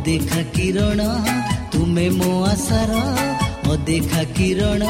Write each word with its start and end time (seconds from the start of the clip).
ଅଦେଖା 0.00 0.42
କିରଣ 0.56 1.00
ତୁମେ 1.72 2.04
ମୋ 2.18 2.28
ଆଶାର 2.50 2.92
ଅଦେଖା 3.72 4.22
କିରଣ 4.36 4.82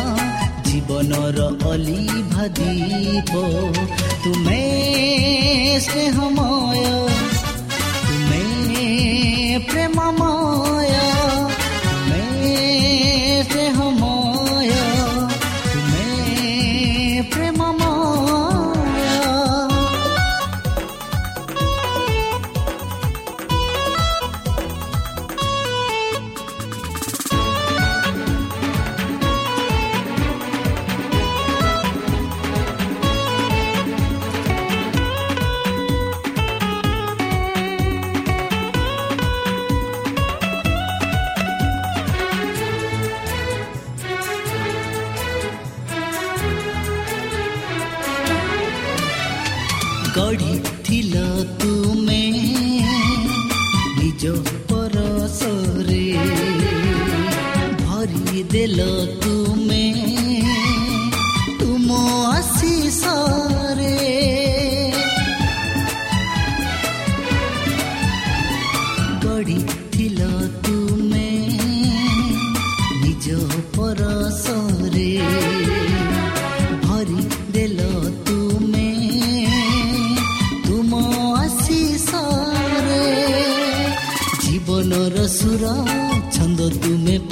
ଜୀବନର 0.67 1.39
ଅଲିଭା 1.71 2.47
ଦୀପ 2.59 3.33
ତୁମେ 4.23 4.61
ସ୍ନେହମୟ 5.87 6.87
ତୁମେ 8.07 8.43
ପ୍ରେମମୟ 9.67 10.30
ଗଢ଼ିଥିଲ 50.17 51.15
ତୁମେ 51.61 52.23
ନିଜ 53.99 54.33
ପରଶରେ 54.71 56.05
ଭରିଦେଲ 57.83 58.79
ତୁମେ 59.23 59.70
ତୁମ 59.70 59.70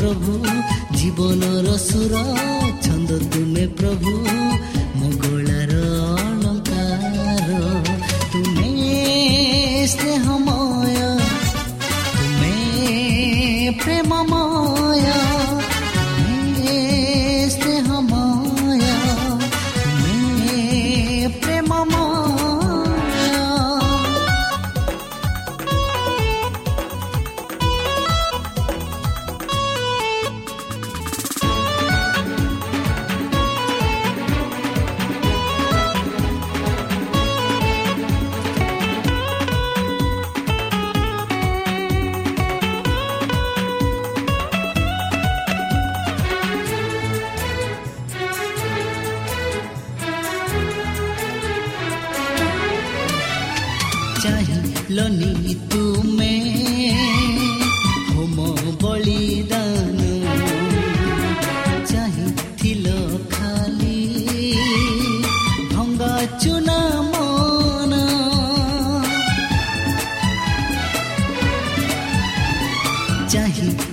ତୁମେ 0.09 0.35
ପ୍ରଭୁ 0.41 0.53
ଜୀବନର 0.97 1.77
ସୁର 1.79 2.21
ଛନ୍ଦ 2.83 3.19
ତୁମେ 3.31 3.65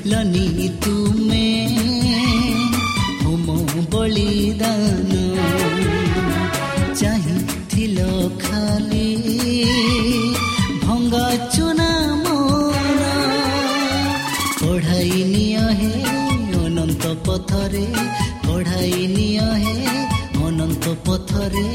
ଚାହିଁଲନି 0.06 0.68
ତୁମେ 0.84 1.46
ହୋମ 3.22 3.48
ବଳିଦାନ 3.94 5.14
ଚାହିଁଥିଲ 7.00 7.98
ଖାଲି 8.44 9.08
ଭଙ୍ଗା 10.84 11.26
ଚୁନା 11.56 11.90
ମନ 12.22 13.02
କଢ଼ାଇ 14.62 15.18
ନିଅ 15.34 15.66
ହେ 15.82 15.92
ଅନନ୍ତ 16.62 17.04
ପଥରେ 17.26 17.86
କଢ଼ାଇ 18.46 19.02
ନିଅ 19.18 19.50
ହେ 19.66 19.76
ଅନନ୍ତ 20.46 20.86
ପଥରେ 21.08 21.68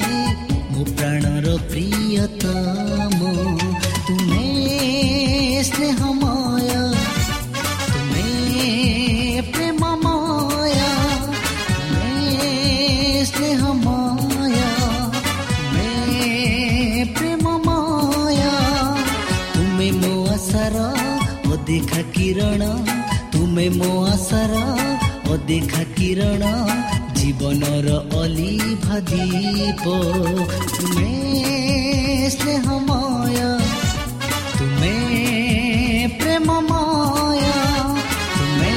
ଅଦେଖା 25.50 25.82
କିରଣ 25.94 26.42
ଜୀବନର 27.18 27.88
ଅଲି 28.18 28.50
ଭଦୀପ 28.82 29.84
ତୁମେ 30.74 31.14
ସ୍ନେହମୟ 32.34 33.38
ତୁମେ 34.58 34.92
ପ୍ରେମମୟ 36.20 37.42
ତୁମେ 38.36 38.74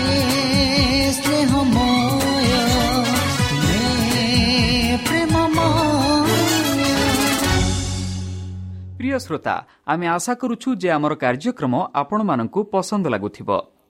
ସ୍ନେହମୟ 1.18 2.50
ତୁମେ 3.52 3.78
ପ୍ରେମମୟ 5.06 6.34
ପ୍ରିୟ 8.98 9.16
ଶ୍ରୋତା 9.25 9.56
ଆମେ 9.92 10.06
ଆଶା 10.16 10.34
କରୁଛୁ 10.42 10.70
ଯେ 10.81 10.90
ଆମର 10.98 11.14
କାର୍ଯ୍ୟକ୍ରମ 11.24 11.74
ଆପଣମାନଙ୍କୁ 12.02 12.60
ପସନ୍ଦ 12.74 13.06
ଲାଗୁଥିବ 13.16 13.50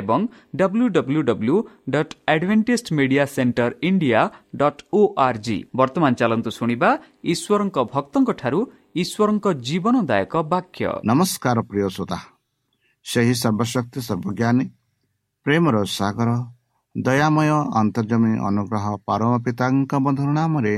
ଏବଂ 0.00 0.20
W 0.60 0.86
W 0.96 1.20
W 1.30 1.56
dot 1.94 2.12
advantage 2.32 2.88
media 2.98 3.24
centre 3.34 3.70
India 3.88 4.20
dot 4.60 4.80
O 4.98 5.00
R 5.26 5.38
G 5.46 5.58
ବର୍ତ୍ତମାନ 5.78 6.12
ଚାଲନ୍ତୁ 6.20 6.50
ଶୁଣିବା 6.58 6.90
ଈଶ୍ୱରଙ୍କ 7.32 7.76
ଭକ୍ତଙ୍କଠାରୁ 7.94 8.60
ଈଶ୍ୱରଙ୍କ 9.02 9.46
ଜୀବନଦାୟକ 9.66 10.34
ବାକ୍ୟ। 10.52 10.84
ନମସ୍କାର 11.10 11.58
ପ୍ରିୟ 11.70 11.88
ଶ୍ରୋତା। 11.94 12.18
ସେହି 13.06 13.34
ସର୍ବଶକ୍ତି 13.42 14.00
ସର୍ବଜ୍ଞାନୀ 14.08 14.66
ପ୍ରେମର 15.46 15.76
ସାଗର 15.98 16.30
ଦୟାମୟ 16.94 17.50
ଅନ୍ତର୍ଜମୀ 17.80 18.32
ଅନୁଗ୍ରହ 18.48 18.86
ପରମ 19.08 19.32
ପିତାଙ୍କ 19.44 19.92
ମଧୁର 20.04 20.30
ନାମରେ 20.38 20.74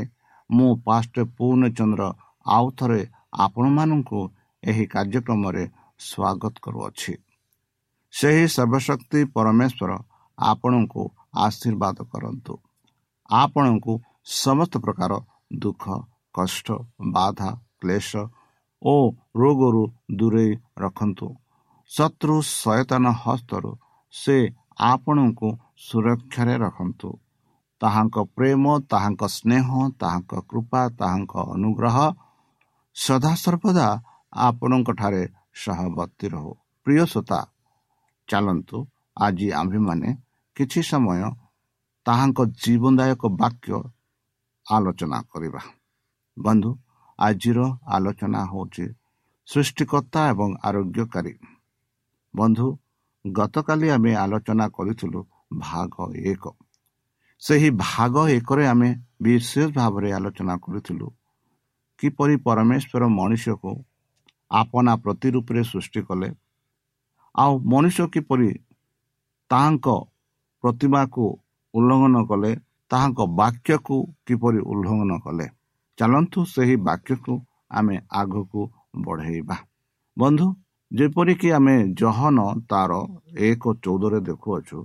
ମୁଁ 0.51 0.71
ପାଷ୍ଟ 0.87 1.15
ପୂର୍ଣ୍ଣଚନ୍ଦ୍ର 1.37 2.03
ଆଉ 2.47 2.67
ଥରେ 2.79 3.01
ଆପଣମାନଙ୍କୁ 3.45 4.21
ଏହି 4.63 4.85
କାର୍ଯ୍ୟକ୍ରମରେ 4.95 5.65
ସ୍ୱାଗତ 6.01 6.55
କରୁଅଛି। 6.65 7.13
ସେହି 8.17 8.45
ସର୍ବଶକ୍ତି 8.49 9.21
ପରମେଶ୍ୱର 9.35 9.91
ଆପଣଙ୍କୁ 10.39 11.03
ଆଶୀର୍ବାଦ 11.47 11.97
କରନ୍ତୁ। 12.13 12.55
ଆପଣଙ୍କୁ 13.31 13.93
ସମସ୍ତ 14.37 14.75
ପ୍ରକାର 14.85 15.13
ଦୁଃଖ 15.63 15.85
କଷ୍ଟ 16.35 16.69
ବାଧା 17.15 17.51
କ୍ଲେଶ 17.81 18.11
ଓ 18.83 18.95
ରୋଗରୁ 19.37 19.83
ଦୂରେଇ 20.19 20.53
ରଖନ୍ତୁ। 20.79 21.29
ଶତ୍ରୁ 21.91 22.37
ସୟତନ 22.53 23.05
ହସ୍ତରୁ 23.23 23.71
ସେ 24.15 24.37
ଆପଣଙ୍କୁ 24.91 25.49
ସୁରକ୍ଷାରେ 25.87 26.55
ରଖନ୍ତୁ। 26.59 27.11
ତାହାଙ୍କ 27.81 28.17
ପ୍ରେମ 28.37 28.65
ତାହାଙ୍କ 28.91 29.23
ସ୍ନେହ 29.29 29.67
ତାହାଙ୍କ 30.01 30.33
କୃପା 30.51 30.83
ତାହାଙ୍କ 31.01 31.35
ଅନୁଗ୍ରହ 31.55 31.97
ସଦାସର୍ବଦା 32.97 33.89
ଆପଣଙ୍କଠାରେ 34.33 35.23
ସହବର୍ତ୍ତୀ 35.63 36.27
ରହୁ। 36.35 36.53
ପ୍ରିୟ 36.87 37.05
ଶ୍ରୋତା 37.13 37.41
ଚାଲନ୍ତୁ। 38.28 38.78
ଆଜି 39.17 39.49
ଆମ୍ଭେମାନେ 39.52 40.08
କିଛି 40.56 40.81
ସମୟ 40.82 41.23
ତାହାଙ୍କ 42.06 42.38
ଜୀବନଦାୟକ 42.62 43.23
ବାକ୍ୟ 43.40 43.70
ଆଲୋଚନା 44.67 45.19
କରିବା। 45.32 45.62
ବନ୍ଧୁ 46.37 46.70
ଆଜିର 47.19 47.58
ଆଲୋଚନା 47.96 48.40
ହେଉଛି 48.52 48.84
ସୃଷ୍ଟିକର୍ତ୍ତା 49.49 50.20
ଏବଂ 50.32 50.50
ଆରୋଗ୍ୟକାରୀ। 50.69 51.34
ବନ୍ଧୁ 52.34 52.67
ଗତକାଲି 53.25 53.88
ଆମେ 53.90 54.12
ଆଲୋଚନା 54.14 54.67
କରିଥିଲୁ 54.69 55.20
ଭାଗ 55.58 55.94
ଏକ। 56.32 56.44
ସେହି 57.43 57.69
ଭାଗ 57.79 58.14
ଏକରେ 58.29 58.64
ଆମେ 58.67 58.88
ବିଶେଷ 59.22 59.69
ଭାବରେ 59.75 60.08
ଆଲୋଚନା 60.12 60.55
କରିଥିଲୁ 60.64 61.06
କିପରି 62.00 62.34
ପରମେଶ୍ୱର 62.46 63.02
ମଣିଷକୁ 63.19 63.72
ଆପଣା 64.50 64.93
ପ୍ରତିରୂପରେ 65.05 65.62
ସୃଷ୍ଟି 65.62 66.00
କଲେ 66.08 66.29
ଆଉ 67.37 67.53
ମଣିଷ 67.71 67.99
କିପରି 68.12 68.50
ତାହାଙ୍କ 69.50 69.87
ପ୍ରତିମାକୁ 70.65 71.25
ଉଲ୍ଲଙ୍ଘନ 71.75 72.17
କଲେ 72.31 72.53
ତାହାଙ୍କ 72.91 73.21
ବାକ୍ୟକୁ 73.41 73.97
କିପରି 74.27 74.61
ଉଲ୍ଲଙ୍ଘନ 74.71 75.12
କଲେ 75.25 75.47
ଚାଲନ୍ତୁ 75.99 76.41
ସେହି 76.55 76.77
ବାକ୍ୟକୁ 76.88 77.35
ଆମେ 77.79 77.97
ଆଗକୁ 78.21 78.61
ବଢ଼େଇବା। 79.05 79.56
ବନ୍ଧୁ 80.17 80.47
ଯେପରିକି 80.91 81.49
ଆମେ 81.59 81.75
ଜହନ 82.00 82.38
ତାର 82.71 82.93
ଏକ 83.49 83.62
ଚଉଦରେ 83.85 84.19
ଦେଖୁଅଛୁ 84.29 84.79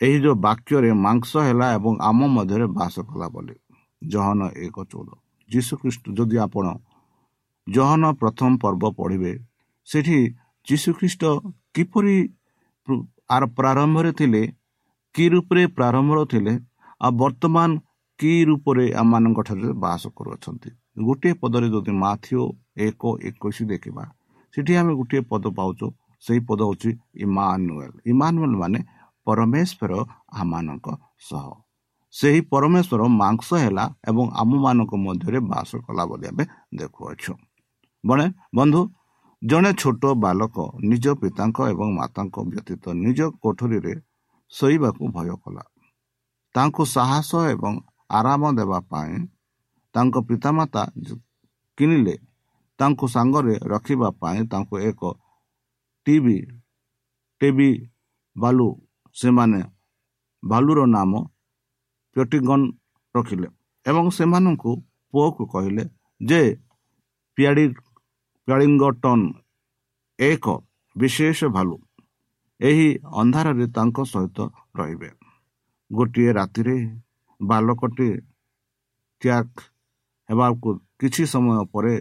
ଏହି 0.00 0.16
ଯେଉଁ 0.24 0.36
ବାକ୍ୟରେ 0.46 0.90
ମାଂସ 1.06 1.30
ହେଲା 1.46 1.66
ଏବଂ 1.76 1.92
ଆମ 2.08 2.20
ମଧ୍ୟରେ 2.36 2.66
ବାସ 2.78 2.94
କଲା 3.08 3.26
ବୋଲି 3.34 3.56
ଜହନ 4.02 4.40
ଏକ 4.64 4.76
ଚଉଦ। 4.90 5.08
ଯୀଶୁଖ୍ରୀଷ୍ଟ 5.50 6.04
ଯଦି 6.16 6.36
ଆପଣ 6.46 6.66
ଜହନ 7.66 8.02
ପ୍ରଥମ 8.20 8.50
ପର୍ବ 8.62 8.82
ପଢ଼ିବେ 8.98 9.32
ସେଠି 9.88 10.18
ଯୀଶୁଖ୍ରୀଷ୍ଟ 10.66 11.22
କିପରି 11.74 12.16
ଆର 13.34 13.42
ପ୍ରାରମ୍ଭରେ 13.58 14.10
ଥିଲେ 14.20 14.42
କି 15.14 15.24
ରୂପରେ 15.34 15.62
ପ୍ରାରମ୍ଭରେ 15.76 16.24
ଥିଲେ 16.32 16.52
ଆଉ 17.00 17.12
ବର୍ତ୍ତମାନ 17.22 17.70
କି 18.20 18.32
ରୂପରେ 18.48 18.84
ଆମମାନଙ୍କ 19.00 19.38
ଠାରେ 19.48 19.70
ବାସ 19.84 20.02
କରୁଅଛନ୍ତି। 20.18 20.70
ଗୋଟିଏ 21.06 21.32
ପଦରେ 21.42 21.66
ଯଦି 21.74 21.92
ମାଥିଓ 22.04 22.42
ଏକ 22.86 23.02
ଏକୋଇଶ 23.28 23.58
ଦେଖିବା 23.72 24.04
ସେଠି 24.54 24.72
ଆମେ 24.80 24.92
ଗୋଟିଏ 25.00 25.20
ପଦ 25.30 25.44
ପାଉଛୁ। 25.58 25.86
ସେହି 26.22 26.40
ପଦ 26.48 26.60
ହେଉଛି 26.66 26.90
ଇମାନୁଏଲ। 27.24 27.92
ଇମାନୁଏଲ 28.12 28.54
ମାନେ 28.62 28.80
ପରମେଶ୍ୱର 29.26 29.92
ଆମମାନଙ୍କ 30.40 30.86
ସହ। 31.28 31.46
ସେହି 32.14 32.40
ପରମେଶ୍ୱର 32.52 33.02
ମାଂସ 33.22 33.48
ହେଲା 33.64 33.84
ଏବଂ 34.10 34.24
ଆମମାନଙ୍କ 34.42 34.92
ମଧ୍ୟରେ 35.06 35.38
ବାସ 35.50 35.70
କଲା 35.86 36.04
ବୋଲି 36.10 36.26
ଆମେ 36.30 36.44
ଦେଖୁଅଛୁ। 36.78 37.32
ବଣେ 38.04 38.26
ବନ୍ଧୁ 38.56 38.80
ଜଣେ 39.44 39.70
ଛୋଟ 39.80 40.02
ବାଲକ 40.24 40.56
ନିଜ 40.90 41.04
ପିତାଙ୍କ 41.22 41.58
ଏବଂ 41.72 41.88
ମାତାଙ୍କ 41.98 42.36
ବ୍ୟତୀତ 42.50 42.84
ନିଜ 43.04 43.20
କୋଠରୀରେ 43.42 43.94
ଶୋଇବାକୁ 44.52 45.02
ଭୟ 45.14 45.30
କଲା। 45.42 45.64
ତାଙ୍କୁ 46.54 46.82
ସାହସ 46.94 47.30
ଏବଂ 47.54 47.72
ଆରାମ 48.18 48.42
ଦେବା 48.58 48.78
ପାଇଁ 48.90 49.12
ତାଙ୍କ 49.94 50.14
ପିତାମାତା 50.28 50.82
କିଣିଲେ। 51.78 52.14
ତାଙ୍କୁ 52.78 53.06
ସାଙ୍ଗରେ 53.14 53.54
ରଖିବା 53.72 54.08
ପାଇଁ 54.20 54.40
ତାଙ୍କୁ 54.52 54.74
ଏକ 54.88 55.02
ଟିଭି 56.06 56.38
ଟିଭି 57.40 57.70
ବାଲୁ 58.36 58.66
ସେମାନେ 59.16 59.60
ବାଲୁର 60.42 60.80
ନାମ 60.96 61.12
ପ୍ୟଟିଗନ୍ 62.16 62.66
ରଖିଲେ 63.14 63.48
ଏବଂ 63.86 64.04
ସେମାନଙ୍କୁ 64.16 64.70
ପୁଅକୁ 65.14 65.42
କହିଲେ 65.52 65.84
ଯେ 66.20 66.40
ପିଆଡ଼ି 67.38 67.64
ପିଆଡ଼ିଙ୍ଗଟନ୍ 68.48 69.24
ଏକ 70.18 70.46
ବିଶେଷ 70.96 71.44
ଭାଲୁ। 71.44 71.76
ଏହି 72.60 72.88
ଅନ୍ଧାରରେ 73.12 73.66
ତାଙ୍କ 73.66 73.96
ସହିତ 74.04 74.38
ରହିବେ। 74.76 75.10
ଗୋଟିଏ 75.90 76.30
ରାତିରେ 76.32 76.76
ବାଲକଟି 77.40 78.08
ତ୍ୟାଗ 79.22 79.48
ହେବାକୁ 80.28 80.68
କିଛି 81.00 81.24
ସମୟ 81.26 81.64
ପରେ 81.72 81.94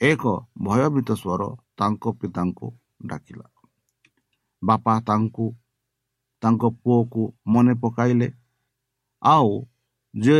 ଏକ 0.00 0.22
ଭୟଭୀତ 0.62 1.08
ସ୍ୱର 1.12 1.42
ତାଙ୍କ 1.78 2.04
ପିତାଙ୍କୁ 2.20 2.66
ଡାକିଲା। 3.06 3.46
ବାପା 4.62 4.94
ତାଙ୍କୁ 5.00 5.46
ତାଙ୍କ 6.42 6.62
ପୁଅକୁ 6.82 7.22
ମନେ 7.46 7.74
ପକାଇଲେ। 7.74 8.28
ଆଉ 9.22 9.50
ଯେ 10.14 10.38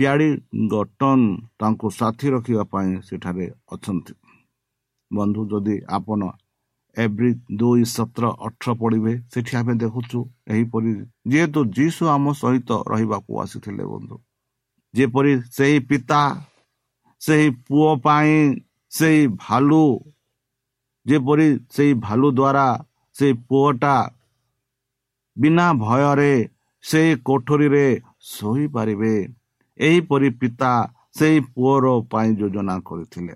ପିଆଡ଼ି 0.00 0.28
ଗଟନ 0.72 1.20
ତାଙ୍କୁ 1.60 1.86
ସାଥି 1.94 2.26
ରଖିବା 2.34 2.64
ପାଇଁ 2.72 2.92
ସେଠାରେ 3.06 3.46
ଅଛନ୍ତି। 3.74 4.14
ବନ୍ଧୁ 5.10 5.42
ଯଦି 5.50 5.76
ଆପଣ 5.96 6.20
ଏଭ୍ରି 6.96 7.30
ଦୁଇ 7.60 7.82
ସତର 7.94 8.24
ଅଠର 8.46 8.68
ପଢ଼ିବେ 8.80 9.12
ସେଠି 9.32 9.52
ଆମେ 9.60 9.74
ଦେଖୁଛୁ 9.82 10.18
ଏହିପରି 10.52 10.92
ଯେହେତୁ 11.32 11.60
ଯୀଶୁ 11.76 12.02
ଆମ 12.14 12.24
ସହିତ 12.32 12.70
ରହିବାକୁ 12.92 13.32
ଆସିଥିଲେ 13.42 13.84
ବନ୍ଧୁ 13.92 14.16
ଯେପରି 14.94 15.32
ସେହି 15.56 15.78
ପିତା 15.88 16.22
ସେହି 17.20 17.48
ପୁଅ 17.66 17.90
ପାଇଁ 18.06 18.38
ସେହି 18.92 19.22
ଭାଲୁ 19.44 19.82
ଯେପରି 21.06 21.48
ସେହି 21.74 21.92
ଭାଲୁ 22.06 22.26
ଦ୍ୱାରା 22.38 22.66
ସେଇ 23.16 23.34
ପୁଅଟା 23.48 23.96
ବିନା 25.36 25.66
ଭୟରେ 25.82 26.32
ସେଇ 26.84 27.10
କୋଠରୀରେ 27.26 27.86
ଶୋଇପାରିବେ 28.32 29.14
ଏହିପରି 29.80 30.28
ପିତା 30.40 30.70
ସେହି 31.18 31.38
ପୁଅର 31.54 31.86
ପାଇଁ 32.12 32.30
ଯୋଜନା 32.40 32.76
କରିଥିଲେ। 32.88 33.34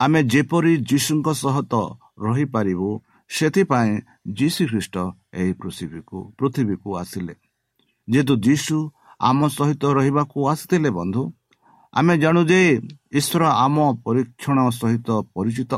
ଆମେ 0.00 0.20
ଯେପରି 0.32 0.72
ଯୀଶୁଙ୍କ 0.90 1.28
ସହିତ 1.42 1.74
ରହିପାରିବୁ 2.24 2.88
ସେଥିପାଇଁ 3.30 3.92
ଯୀଶୁ 4.38 4.62
ଖ୍ରୀଷ୍ଟ 4.70 4.96
ଏହି 5.40 5.52
ପୃଥିବୀକୁ 5.60 6.18
ପୃଥିବୀକୁ 6.38 6.88
ଆସିଲେ। 7.02 7.34
ଯେହେତୁ 8.08 8.34
ଯୀଶୁ 8.46 8.76
ଆମ 9.20 9.40
ସହିତ 9.48 9.82
ରହିବାକୁ 9.98 10.38
ଆସିଥିଲେ 10.52 10.90
ବନ୍ଧୁ 10.98 11.22
ଆମେ 11.94 12.14
ଜାଣୁ 12.18 12.40
ଯେ 12.50 12.60
ଈଶ୍ୱର 13.18 13.42
ଆମ 13.64 13.76
ପରୀକ୍ଷଣ 14.04 14.58
ସହିତ 14.80 15.08
ପରିଚିତ 15.34 15.72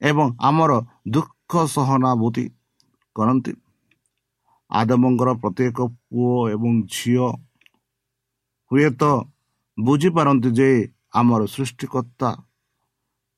ଏବଂ 0.00 0.26
ଆମର 0.40 0.72
ଦୁଃଖ 1.14 1.52
ସହନାଭୂତି 1.74 2.44
କରନ୍ତି। 3.16 3.52
ଆଦମଙ୍କର 4.70 5.30
ପ୍ରତ୍ୟେକ 5.42 5.78
ପୁଅ 6.08 6.34
ଏବଂ 6.54 6.72
ଝିଅ 6.94 7.26
ହୁଏତ 8.70 9.02
ବୁଝିପାରନ୍ତି 9.78 10.50
ଯେ 10.58 10.68
ଆମର 11.20 11.40
ସୃଷ୍ଟିକର୍ତ୍ତା 11.54 12.30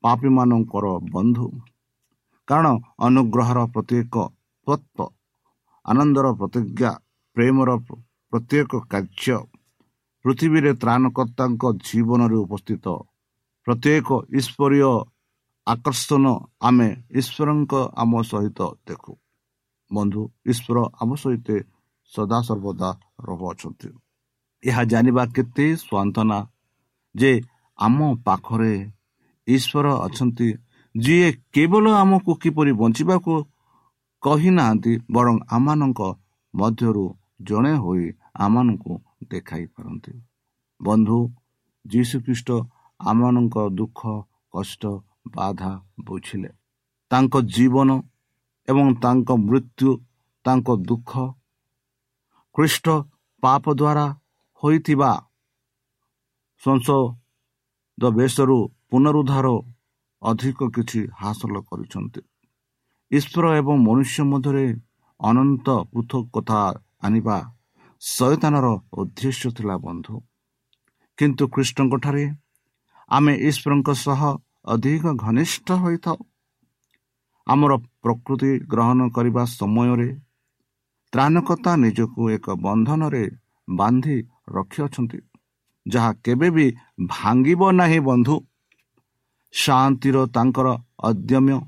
ପାପୀମାନଙ୍କର 0.04 0.86
ବନ୍ଧୁ। 1.14 1.46
କାରଣ 2.48 2.66
ଅନୁଗ୍ରହର 3.06 3.58
ପ୍ରତ୍ୟେକ 3.74 4.14
ତତ୍ଵ 4.66 4.98
ଆନନ୍ଦର 5.86 6.26
ପ୍ରତିଜ୍ଞା 6.40 6.90
ପ୍ରେମର 7.36 7.70
ପ୍ରତ୍ୟେକ 8.32 8.70
କାର୍ଯ୍ୟ 8.92 9.38
ପୃଥିବୀରେ 10.24 10.72
ତ୍ରାଣକର୍ତ୍ତାଙ୍କ 10.82 11.62
ଜୀବନରେ 11.86 12.36
ଉପସ୍ଥିତ। 12.44 12.86
ପ୍ରତ୍ୟେକ 13.66 14.08
ଈଶ୍ୱରୀୟ 14.38 14.92
ଆକର୍ଷଣ 15.66 16.24
ଆମେ 16.68 16.88
ଈଶ୍ୱରଙ୍କ 17.20 17.72
ଆମ 18.02 18.12
ସହିତ 18.30 18.60
ଦେଖୁ। 18.86 19.12
ବନ୍ଧୁ 19.90 20.22
ଈଶ୍ୱର 20.52 20.78
ଆମ 21.02 21.10
ସହିତ 21.22 21.48
ସଦାସର୍ବଦା 22.12 22.90
ରହୁଅଛନ୍ତି 23.28 23.88
ଏହା 24.64 24.82
ଜାଣିବା 24.84 25.24
କେତେ 25.26 25.66
ସ୍ୱାନ୍ତନା 25.76 26.38
ଯେ 27.14 27.32
ଆମ 27.78 27.98
ପାଖରେ 28.24 28.74
ଈଶ୍ୱର 29.46 29.86
ଅଛନ୍ତି 30.06 30.48
ଯିଏ 30.94 31.28
କେବଳ 31.52 31.84
ଆମକୁ 31.92 32.32
କିପରି 32.34 32.72
ବଞ୍ଚିବାକୁ 32.72 33.32
କହିନାହାନ୍ତି 34.22 34.92
ବରଂ 35.10 35.36
ଆମମାନଙ୍କ 35.50 36.00
ମଧ୍ୟରୁ 36.54 37.04
ଜଣେ 37.42 37.74
ହୋଇ 37.74 38.04
ଆମମାନଙ୍କୁ 38.36 38.92
ଦେଖାଇ 39.30 39.66
ପାରନ୍ତି। 39.66 40.12
ବନ୍ଧୁ 40.80 41.18
ଯୀଶୁଖ୍ରୀଷ୍ଟ 41.86 42.50
ଆମମାନଙ୍କ 43.00 43.56
ଦୁଃଖ 43.70 44.00
କଷ୍ଟ 44.54 44.82
ବାଧା 45.28 45.72
ବୁଝିଲେ। 46.04 46.50
ତାଙ୍କ 47.10 47.34
ଜୀବନ 47.54 47.90
ଏବଂ 48.68 48.86
ତାଙ୍କ 48.94 49.28
ମୃତ୍ୟୁ 49.48 49.90
ତାଙ୍କ 50.44 50.68
ଦୁଃଖ 50.88 51.10
ଖ୍ରୀଷ୍ଟ 52.54 52.86
ପାପ 53.42 53.64
ଦ୍ୱାରା 53.74 54.06
ହୋଇଥିବା 54.62 55.10
ସଂସଦ 56.62 58.02
ବେଶରୁ 58.16 58.56
ପୁନରୁଦ୍ଧାର 58.90 59.46
ଅଧିକ 60.22 60.58
କିଛି 60.74 61.00
ହାସଲ 61.20 61.54
କରିଛନ୍ତି। 61.68 62.20
ଈଶ୍ୱର 63.10 63.44
ଏବଂ 63.60 63.76
ମନୁଷ୍ୟ 63.86 64.22
ମଧ୍ୟରେ 64.32 64.66
ଅନନ୍ତ 65.20 65.66
ପୃଥକ 65.92 66.24
କଥା 66.34 66.60
ଆଣିବା 67.02 67.36
ଶୟତାନର 68.02 68.66
ଉଦ୍ଦେଶ୍ୟ 69.00 69.48
ଥିଲା 69.56 69.76
ବନ୍ଧୁ। 69.76 70.14
କିନ୍ତୁ 71.18 71.44
କୃଷ୍ଣଙ୍କଠାରେ 71.54 72.24
ଆମେ 73.10 73.32
ଈଶ୍ୱରଙ୍କ 73.48 73.88
ସହ 74.04 74.20
ଅଧିକ 74.64 75.04
ଘନିଷ୍ଠ 75.24 75.66
ହୋଇଥାଉ। 75.82 76.18
ଆମର 77.46 77.72
ପ୍ରକୃତି 78.02 78.50
ଗ୍ରହଣ 78.72 79.00
କରିବା 79.16 79.42
ସମୟରେ 79.58 80.08
ତ୍ରାଣକତା 81.12 81.72
ନିଜକୁ 81.76 82.22
ଏକ 82.30 82.46
ବନ୍ଧନରେ 82.66 83.24
ବାନ୍ଧି 83.68 84.18
ରଖିଅଛନ୍ତି 84.52 85.18
ଯାହା 85.86 86.10
କେବେ 86.24 86.48
ବି 86.56 86.66
ଭାଙ୍ଗିବ 87.06 87.60
ନାହିଁ 87.72 88.00
ବନ୍ଧୁ। 88.08 88.36
ଶାନ୍ତିର 89.54 90.16
ତାଙ୍କର 90.34 90.68
ଅଦ୍ୟମ୍ୟ 91.08 91.58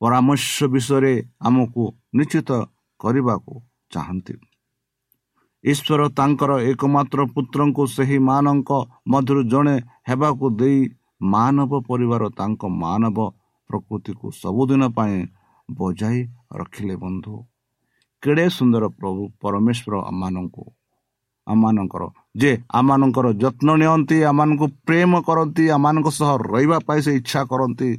ପରାମର୍ଶ 0.00 0.56
ବିଷୟରେ 0.74 1.14
ଆମକୁ 1.40 1.82
ନିଶ୍ଚିତ 2.16 2.50
କରିବାକୁ 3.00 3.52
ଚାହାନ୍ତି। 3.92 4.34
ଈଶ୍ୱର 5.64 6.00
ତାଙ୍କର 6.18 6.50
ଏକମାତ୍ର 6.70 7.20
ପୁତ୍ରଙ୍କୁ 7.34 7.82
ସେହି 7.94 8.18
ମାନଙ୍କ 8.28 8.70
ମଧ୍ୟରୁ 9.12 9.42
ଜଣେ 9.52 9.76
ହେବାକୁ 10.08 10.46
ଦେଇ 10.60 10.80
ମାନବ 11.32 11.72
ପରିବାର 11.88 12.22
ତାଙ୍କ 12.38 12.62
ମାନବ 12.82 13.18
ପ୍ରକୃତିକୁ 13.70 14.26
ସବୁଦିନ 14.32 14.82
ପାଇଁ 14.96 15.18
ବଜାଇ 15.68 16.18
ରଖିଲେ 16.60 16.94
ବନ୍ଧୁ। 16.96 17.34
କେଡ଼େ 18.22 18.46
ସୁନ୍ଦର 18.56 18.84
ପ୍ରଭୁ 18.98 19.22
ପରମେଶ୍ୱର 19.42 19.94
ଆମମାନଙ୍କୁ 20.10 20.64
ଆମମାନଙ୍କର। 21.50 22.02
ଯେ 22.40 22.50
ଆମମାନଙ୍କର 22.78 23.26
ଯତ୍ନ 23.42 23.68
ନିଅନ୍ତି 23.80 24.16
ଆମମାନଙ୍କୁ 24.30 24.66
ପ୍ରେମ 24.86 25.12
କରନ୍ତି 25.28 25.64
ଆମମାନଙ୍କ 25.76 26.08
ସହ 26.18 26.30
ରହିବା 26.52 26.78
ପାଇଁ 26.86 27.00
ସେ 27.06 27.12
ଇଚ୍ଛା 27.20 27.40
କରନ୍ତି 27.50 27.90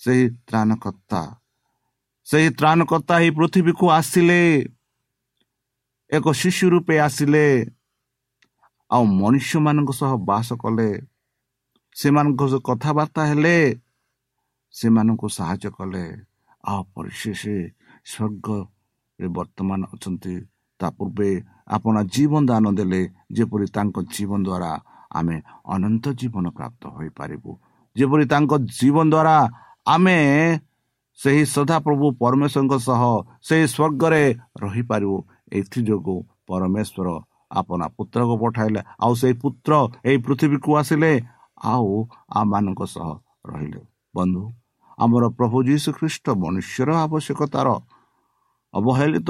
ସେହି 0.00 0.24
ତ୍ରାଣକର୍ତ୍ତା। 0.48 1.20
ସେହି 2.26 2.48
ତ୍ରାଣକର୍ତ୍ତା 2.58 3.14
ଏହି 3.20 3.30
ପୃଥିବୀକୁ 3.38 3.84
ଆସିଲେ 3.98 4.40
ଏକ 6.10 6.26
ଶିଶୁ 6.40 6.66
ରୂପେ 6.74 6.94
ଆସିଲେ 7.06 7.44
ଆଉ 8.90 9.02
ମନୁଷ୍ୟମାନଙ୍କ 9.20 9.90
ସହ 10.00 10.12
ବାସ 10.28 10.48
କଲେ 10.62 10.90
ସେମାନଙ୍କ 11.96 12.40
ସହ 12.52 12.60
କଥାବାର୍ତ୍ତା 12.68 13.22
ହେଲେ 13.30 13.56
ସେମାନଙ୍କୁ 14.74 15.26
ସାହାଯ୍ୟ 15.36 15.68
କଲେ। 15.78 16.04
ଆଉ 16.64 16.80
ପରିଶେଷ 16.94 17.42
ସ୍ୱର୍ଗରେ 18.10 19.26
ବର୍ତ୍ତମାନ 19.36 19.80
ଅଛନ୍ତି। 19.94 20.34
ତା 20.80 20.86
ପୂର୍ବେ 20.96 21.30
ଆପଣ 21.68 21.94
ଜୀବନ 22.14 22.42
ଦାନ 22.50 22.64
ଦେଲେ 22.78 23.00
ଯେପରି 23.36 23.66
ତାଙ୍କ 23.76 23.96
ଜୀବନ 24.14 24.40
ଦ୍ୱାରା 24.46 24.70
ଆମେ 25.18 25.36
ଅନନ୍ତ 25.74 26.04
ଜୀବନ 26.20 26.44
ପ୍ରାପ୍ତ 26.56 26.82
ହୋଇପାରିବୁ। 26.96 27.50
ଯେପରି 27.96 28.24
ତାଙ୍କ 28.32 28.52
ଜୀବନ 28.78 29.06
ଦ୍ୱାରା 29.14 29.36
ଆମେ 29.86 30.18
ସେହି 31.18 31.42
ସଦାପ୍ରଭୁ 31.54 32.06
ପରମେଶ୍ୱରଙ୍କ 32.22 32.74
ସହ 32.88 33.02
ସେହି 33.46 33.66
ସ୍ୱର୍ଗରେ 33.74 34.22
ରହିପାରିବୁ। 34.62 35.16
ଏଥିଯୋଗୁଁ 35.58 36.18
ପରମେଶ୍ୱର 36.48 37.08
ଆପଣ 37.50 37.80
ପୁତ୍ରକୁ 37.96 38.34
ପଠାଇଲେ 38.42 38.80
ଆଉ 39.04 39.12
ସେଇ 39.20 39.34
ପୁତ୍ର 39.42 39.72
ଏଇ 40.04 40.18
ପୃଥିବୀକୁ 40.26 40.70
ଆସିଲେ 40.80 41.12
ଆଉ 41.70 41.88
ଆମମାନଙ୍କ 42.40 42.80
ସହ 42.94 43.08
ରହିଲେ। 43.46 43.82
ବନ୍ଧୁ 44.14 44.42
ଆମର 44.98 45.24
ପ୍ରଭୁ 45.38 45.56
ଯୀଶୁ 45.68 45.88
ଖ୍ରୀଷ୍ଟ 45.98 46.26
ମନୁଷ୍ୟର 46.42 46.88
ଆବଶ୍ୟକତାର 47.04 47.68
ଅବହେଳିତ 48.74 49.28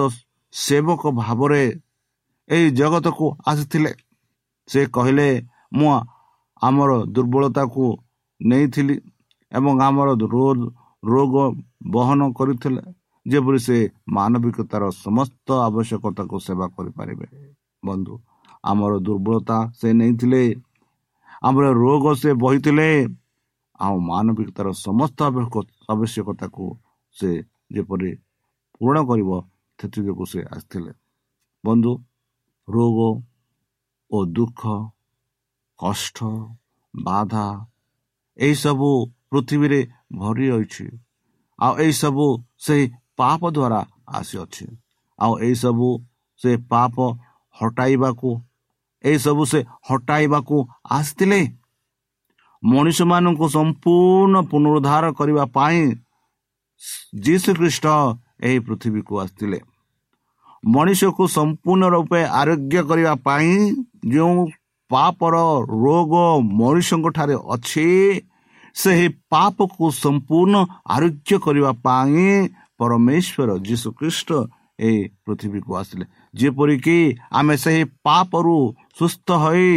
ସେବକ 0.55 1.03
ଭାବରେ 1.21 1.63
ଏହି 2.51 2.67
ଜଗତକୁ 2.79 3.27
ଆସିଥିଲେ। 3.51 3.93
ସେ 4.69 4.81
କହିଲେ 4.97 5.29
ମୁଁ 5.73 5.91
ଆମର 6.63 6.91
ଦୁର୍ବଳତାକୁ 7.15 7.85
ନେଇଥିଲି 8.41 8.97
ଏବଂ 9.53 9.73
ଆମର 9.87 10.09
ରୋଗ 11.03 11.35
ବହନ 11.95 12.21
କରିଥିଲେ 12.39 12.83
ଯେପରି 13.27 13.59
ସେ 13.67 13.77
ମାନବିକତାର 14.17 14.83
ସମସ୍ତ 15.05 15.49
ଆବଶ୍ୟକତାକୁ 15.69 16.37
ସେବା 16.47 16.67
କରିପାରିବେ। 16.77 17.27
ବନ୍ଧୁ 17.83 18.15
ଆମର 18.65 18.93
ଦୁର୍ବଳତା 19.07 19.59
ସେ 19.79 19.89
ନେଇଥିଲେ 20.01 20.43
ଆମର 21.47 21.67
ରୋଗ 21.85 22.05
ସେ 22.21 22.31
ବହିଥିଲେ 22.43 22.89
ଆଉ 23.81 23.97
ମାନବିକତାର 24.11 24.67
ସମସ୍ତ 24.87 25.19
ଆବଶ୍ୟକତାକୁ 25.93 26.65
ସେ 27.17 27.31
ଯେପରି 27.75 28.11
ପୂରଣ 28.75 28.97
କରିବ 29.09 29.31
ସେଥିଯୋଗୁଁ 29.79 30.27
ସେ 30.33 30.41
ଆସିଥିଲେ। 30.55 30.93
ବନ୍ଧୁ 31.65 31.93
ରୋଗ 32.69 32.99
ଓ 34.11 34.25
ଦୁଃଖ 34.25 34.61
କଷ୍ଟ 35.79 36.19
ବାଧା 36.95 37.47
ଏହିସବୁ 38.39 38.91
ପୃଥିବୀରେ 39.31 39.81
ଭରି 40.13 40.47
ରହିଛି। 40.51 40.87
ଆଉ 41.59 41.73
ଏହିସବୁ 41.79 42.27
ସେହି 42.59 42.85
ପାପ 43.17 43.41
ଦ୍ୱାରା 43.51 43.81
ଆସିଅଛି। 44.09 44.67
ଆଉ 45.19 45.33
ଏହିସବୁ 45.39 45.89
ସେ 46.41 46.51
ପାପ 46.57 46.95
ହଟାଇବାକୁ 47.61 48.31
ଏହିସବୁ 49.05 49.43
ସେ 49.45 49.61
ହଟାଇବାକୁ 49.91 50.57
ଆସିଥିଲେ। 50.91 51.41
ମଣିଷମାନଙ୍କୁ 52.63 53.47
ସମ୍ପୂର୍ଣ୍ଣ 53.49 54.37
ପୁନରୁଦ୍ଧାର 54.51 55.05
କରିବା 55.13 55.45
ପାଇଁ 55.47 55.81
ଯୀଶୁ 57.21 57.51
ଖ୍ରୀଷ୍ଟ 57.55 57.87
ଏହି 58.41 58.59
ପୃଥିବୀକୁ 58.59 59.13
ଆସିଥିଲେ। 59.21 59.61
ମଣିଷକୁ 60.65 61.25
ସମ୍ପୂର୍ଣ୍ଣ 61.37 61.85
ରୂପେ 61.95 62.21
ଆରୋଗ୍ୟ 62.41 62.79
କରିବା 62.89 63.15
ପାଇଁ 63.27 63.51
ଯେଉଁ 64.13 64.39
ପାପର 64.91 65.35
ରୋଗ 65.85 66.13
ମଣିଷଙ୍କ 66.61 67.07
ଠାରେ 67.17 67.37
ଅଛି 67.55 67.89
ସେହି 68.77 69.07
ପାପକୁ 69.31 69.85
ସମ୍ପୂର୍ଣ୍ଣ 70.05 70.55
ଆରୋଗ୍ୟ 70.95 71.33
କରିବା 71.45 71.73
ପାଇଁ 71.87 72.25
ପରମେଶ୍ୱର 72.79 73.51
ଯୀଶୁଖ୍ରୀଷ୍ଟ 73.69 74.31
ଏହି 74.79 75.01
ପୃଥିବୀକୁ 75.25 75.71
ଆସିଲେ। 75.81 76.05
ଯେପରିକି 76.35 76.99
ଆମେ 77.31 77.55
ସେହି 77.57 77.83
ପାପରୁ 78.05 78.57
ସୁସ୍ଥ 78.99 79.29
ହୋଇ 79.45 79.71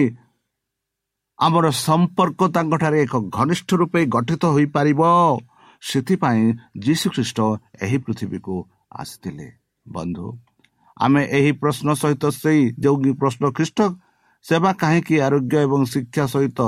ଆମର 1.40 1.66
ସମ୍ପର୍କ 1.88 2.40
ତାଙ୍କଠାରେ 2.56 2.98
ଏକ 3.06 3.14
ଘନିଷ୍ଠ 3.38 3.70
ରୂପେ 3.82 4.00
ଗଠିତ 4.16 4.44
ହୋଇପାରିବ 4.56 5.02
ସେଥିପାଇଁ 5.82 6.44
ଯୀଶୁଖ୍ରୀଷ୍ଟ 6.86 7.40
ଏହି 7.84 7.98
ପୃଥିବୀକୁ 8.06 8.56
ଆସିଥିଲେ। 8.92 9.48
ବନ୍ଧୁ 9.86 10.26
ଆମେ 10.98 11.22
ଏହି 11.38 11.52
ପ୍ରଶ୍ନ 11.62 11.88
ସହିତ 12.02 12.24
ସେଇ 12.42 12.62
ଯେଉଁ 12.84 13.14
ପ୍ରଶ୍ନ 13.22 13.44
ଖ୍ରୀଷ୍ଟ 13.58 13.80
ସେବା 14.46 14.72
କାହିଁକି 14.82 15.16
ଆରୋଗ୍ୟ 15.26 15.56
ଏବଂ 15.66 15.82
ଶିକ୍ଷା 15.94 16.24
ସହିତ 16.34 16.60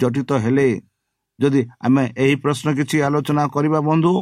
ଜଡ଼ିତ 0.00 0.30
ହେଲେ? 0.44 0.68
ଯଦି 1.38 1.60
ଆମେ 1.86 2.04
ଏହି 2.22 2.34
ପ୍ରଶ୍ନ 2.42 2.66
କିଛି 2.78 2.96
ଆଲୋଚନା 3.06 3.44
କରିବା 3.54 3.80
ବନ୍ଧୁ 3.88 4.12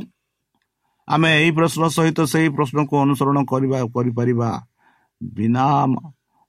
ଆମେ 1.08 1.28
ଏହି 1.38 1.50
ପ୍ରଶ୍ନ 1.58 1.82
ସହିତ 1.96 2.18
ସେହି 2.32 2.48
ପ୍ରଶ୍ନକୁ 2.56 2.94
ଅନୁସରଣ 3.04 3.38
କରିବା 3.50 3.78
କରିପାରିବା। 3.94 4.50
ବିନା 5.20 5.66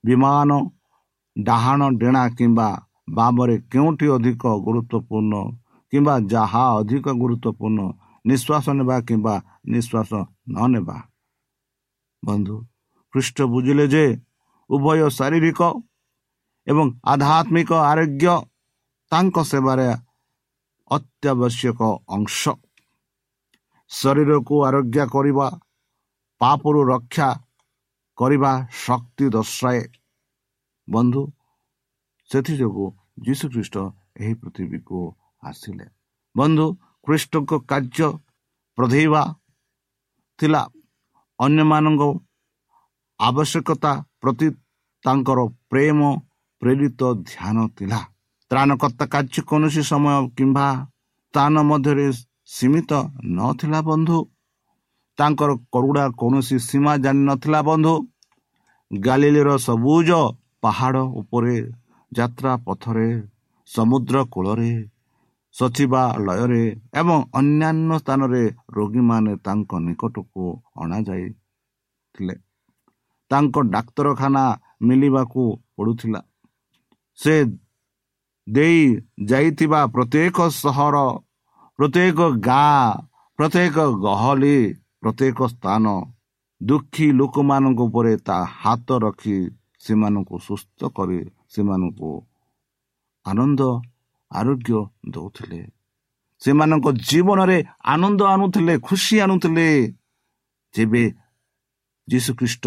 ବିମାନ 0.03 0.49
ଡାହାଣ 1.35 1.81
ଡେଣା 2.01 2.23
କିମ୍ବା 2.37 2.69
ବାମରେ 3.09 3.55
କେଉଁଠି 3.71 4.07
ଅଧିକ 4.15 4.43
ଗୁରୁତ୍ୱପୂର୍ଣ୍ଣ 4.65 5.33
କିମ୍ବା 5.93 6.15
ଯାହା 6.33 6.63
ଅଧିକ 6.79 7.05
ଗୁରୁତ୍ୱପୂର୍ଣ୍ଣ 7.21 7.79
ନିଶ୍ୱାସ 8.25 8.65
ନେବା 8.77 8.95
କିମ୍ବା 9.07 9.35
ନିଶ୍ୱାସ 9.73 10.11
ନ 10.53 10.57
ନେବା। 10.73 10.97
ବନ୍ଧୁ 12.23 12.55
ଖ୍ରୀଷ୍ଟ 13.17 13.37
ବୁଝିଲେ 13.51 13.85
ଯେ 13.87 14.05
ଉଭୟ 14.69 14.99
ଶାରୀରିକ 15.09 15.61
ଏବଂ 16.67 16.87
ଆଧ୍ୟାତ୍ମିକ 17.03 17.71
ଆରୋଗ୍ୟ 17.91 18.33
ତାଙ୍କ 19.11 19.35
ସେବାରେ 19.51 19.87
ଅତ୍ୟାବଶ୍ୟକ 20.91 21.79
ଅଂଶ। 22.15 22.41
ଶରୀରକୁ 23.91 24.55
ଆରୋଗ୍ୟ 24.67 24.99
କରିବା 25.13 25.47
ପାପରୁ 26.41 26.79
ରକ୍ଷା 26.93 27.29
କରିବା 28.17 28.51
ଶକ୍ତି 28.85 29.25
ଦର୍ଶାଏ। 29.35 29.81
ବନ୍ଧୁ 30.87 31.21
ସେଥିଯୋଗୁଁ 32.29 32.87
ଯୀଶୁଖ୍ରୀଷ୍ଟ 33.25 33.75
ଏହି 34.21 34.33
ପୃଥିବୀକୁ 34.41 34.97
ଆସିଲେ। 35.43 35.85
ବନ୍ଧୁ 36.35 36.65
ଖ୍ରୀଷ୍ଟଙ୍କ 37.05 37.51
କାର୍ଯ୍ୟ 37.71 38.07
ପ୍ରଧେଇବା 38.77 39.23
ଥିଲା 40.39 40.61
ଅନ୍ୟମାନଙ୍କ 41.39 42.03
ଆବଶ୍ୟକତା 43.19 43.91
ପ୍ରତି 44.21 44.47
ତାଙ୍କର 45.05 45.39
ପ୍ରେମ 45.71 45.99
ପ୍ରେରିତ 46.61 47.01
ଧ୍ୟାନ 47.29 47.57
ଥିଲା। 47.77 47.99
ତ୍ରାଣକର୍ତ୍ତା 48.51 49.05
କାର୍ଯ୍ୟ 49.13 49.41
କୌଣସି 49.49 49.81
ସମୟ 49.91 50.15
କିମ୍ବା 50.37 50.67
ସ୍ଥାନ 51.33 51.53
ମଧ୍ୟରେ 51.69 52.07
ସୀମିତ 52.55 52.91
ନଥିଲା 53.37 53.79
ବନ୍ଧୁ। 53.89 54.17
ତାଙ୍କର 55.17 55.51
କରୁଡ଼ା 55.73 56.05
କୌଣସି 56.19 56.57
ସୀମା 56.59 56.93
ଜାଣିନଥିଲା 56.97 57.59
ବନ୍ଧୁ। 57.69 57.93
ଗାଲିଲିର 58.91 59.49
ସବୁଜ 59.57 60.09
ପାହାଡ଼ 60.61 61.01
ଉପରେ 61.21 61.55
ଯାତ୍ରା 62.11 62.51
ପଥରେ 62.65 63.09
ସମୁଦ୍ର 63.69 64.15
କୂଳରେ 64.33 64.71
ସଚିବାଳୟରେ 65.55 66.63
ଏବଂ 66.99 67.17
ଅନ୍ୟାନ୍ୟ 67.33 67.91
ସ୍ଥାନରେ 67.99 68.43
ରୋଗୀମାନେ 68.75 69.33
ତାଙ୍କ 69.45 69.71
ନିକଟକୁ 69.87 70.43
ଅଣାଯାଇଥିଲେ। 70.81 72.35
ତାଙ୍କ 73.31 73.55
ଡାକ୍ତରଖାନା 73.73 74.43
ମିଳିବାକୁ 74.87 75.43
ପଡ଼ୁଥିଲା। 75.77 76.21
ସେ 77.19 77.35
ଦେଇ 78.47 78.81
ଯାଇଥିବା 79.29 79.79
ପ୍ରତ୍ୟେକ 79.95 80.37
ସହର 80.63 80.95
ପ୍ରତ୍ୟେକ 81.79 82.19
ଗାଁ 82.47 82.85
ପ୍ରତ୍ୟେକ 83.39 83.77
ଗହଳି 84.05 84.57
ପ୍ରତ୍ୟେକ 85.01 85.39
ସ୍ଥାନ 85.53 85.85
ଦୁଃଖୀ 86.61 87.07
ଲୋକମାନଙ୍କ 87.19 87.79
ଉପରେ 87.87 88.13
ତା 88.27 88.37
ହାତ 88.61 88.87
ରଖି 89.03 89.37
ସେମାନଙ୍କୁ 89.79 90.35
ସୁସ୍ଥ 90.47 90.79
କରି 90.97 91.19
ସେମାନଙ୍କୁ 91.53 92.11
ଆନନ୍ଦ 93.25 93.61
ଆରୋଗ୍ୟ 94.31 94.79
ଦେଉଥିଲେ। 95.13 95.61
ସେମାନଙ୍କ 96.41 96.85
ଜୀବନରେ 97.09 97.57
ଆନନ୍ଦ 97.93 98.21
ଆଣୁଥିଲେ 98.33 98.73
ଖୁସି 98.79 99.15
ଆଣୁଥିଲେ। 99.25 99.67
ଯେବେ 100.75 101.03
ଯୀଶୁଖ୍ରୀଷ୍ଟ 102.07 102.65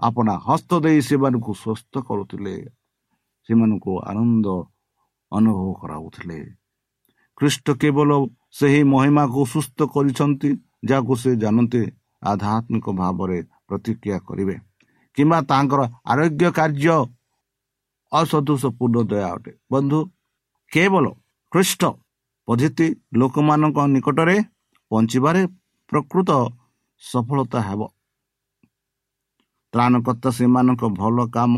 ଆପଣା 0.00 0.34
ହସ୍ତ 0.46 0.70
ଦେଇ 0.84 0.98
ସେମାନଙ୍କୁ 1.08 1.52
ସୁସ୍ଥ 1.64 1.92
କରୁଥିଲେ। 2.08 2.56
ସେମାନଙ୍କୁ 3.48 3.92
ଆନନ୍ଦ 4.10 4.46
ଅନୁଭବ 5.32 5.68
କରାଉଥିଲେ। 5.80 6.38
ଖ୍ରୀଷ୍ଟ 7.38 7.66
କେବଳ 7.80 8.10
ସେହି 8.58 8.82
ମହିମାକୁ 8.92 9.40
ସୁସ୍ଥ 9.54 9.78
କରିଛନ୍ତି 9.94 10.50
ଯାହାକୁ 10.88 11.12
ସେ 11.22 11.30
ଜାଣନ୍ତି 11.42 11.82
ଆଧ୍ୟାତ୍ମିକ 12.22 12.86
ଭାବରେ 13.00 13.38
ପ୍ରତିକ୍ରିୟା 13.68 14.18
କରିବେ 14.28 14.56
କିମ୍ବା 15.16 15.38
ତାଙ୍କର 15.50 15.80
ଆରୋଗ୍ୟ 16.12 16.46
କାର୍ଯ୍ୟ 16.58 16.96
ଅସନ୍ତୋଷପୂର୍ଣ୍ଣ 18.12 18.96
ଦୟା 19.10 19.28
ଅଟେ। 19.34 19.52
ବନ୍ଧୁ 19.72 19.98
କେବଳ 20.72 21.04
ଖ୍ରୀଷ୍ଟ 21.52 21.82
ପଦ୍ଧତି 22.48 22.86
ଲୋକମାନଙ୍କ 23.20 23.78
ନିକଟରେ 23.94 24.36
ପହଞ୍ଚିବାରେ 24.90 25.42
ପ୍ରକୃତ 25.92 26.30
ସଫଳତା 27.02 27.60
ହେବ। 27.68 27.80
ତ୍ରାଣକର୍ତ୍ତା 29.76 30.30
ସେମାନଙ୍କ 30.30 30.82
ଭଲ 30.88 31.26
କାମ 31.26 31.52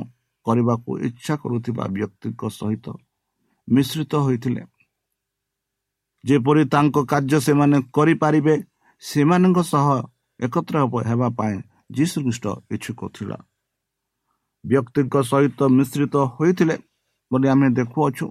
କରିବାକୁ 0.45 0.99
ଇଚ୍ଛା 0.99 1.37
କରୁଥିବା 1.37 1.85
ବ୍ୟକ୍ତିଙ୍କ 1.87 2.43
ସହିତ 2.49 2.87
ମିଶ୍ରିତ 3.69 4.15
ହୋଇଥିଲେ। 4.15 4.63
ଯେପରି 6.25 6.65
ତାଙ୍କ 6.65 6.97
କାର୍ଯ୍ୟ 7.05 7.41
ସେମାନେ 7.41 7.77
କରିପାରିବେ 7.95 8.55
ସେମାନଙ୍କ 9.01 9.59
ସହ 9.63 9.87
ଏକତ୍ର 10.41 10.77
ହେବା 11.07 11.29
ପାଇଁ 11.29 11.57
ଯୀଶୁଖ୍ରୀଷ୍ଟ 11.93 12.47
ଇଚ୍ଛୁକ 12.71 13.01
ଥିଲା। 13.19 13.39
ବ୍ୟକ୍ତିଙ୍କ 14.67 15.15
ସହିତ 15.23 15.61
ମିଶ୍ରିତ 15.63 16.17
ହୋଇଥିଲେ 16.17 16.77
ବୋଲି 17.33 17.49
ଆମେ 17.49 17.69
ଦେଖୁଅଛୁ। 17.71 18.27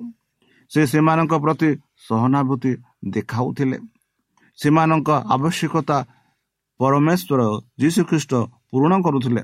ସେ 0.69 0.82
ସେମାନଙ୍କ 0.86 1.34
ପ୍ରତି 1.34 1.69
ସହାନୁଭୂତି 2.08 2.71
ଦେଖାଉଥିଲେ। 3.08 3.78
ସେମାନଙ୍କ 4.56 5.10
ଆବଶ୍ୟକତା 5.10 5.97
ପରମେଶ୍ୱର 6.80 7.41
ଯୀଶୁଖ୍ରୀଷ୍ଟ 7.80 8.34
ପୂରଣ 8.71 8.93
କରୁଥିଲେ। 9.02 9.43